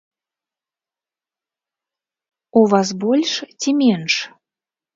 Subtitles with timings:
[2.63, 4.13] У вас больш ці менш?